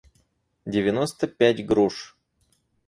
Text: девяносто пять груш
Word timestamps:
девяносто 0.65 1.27
пять 1.27 1.63
груш 1.63 2.17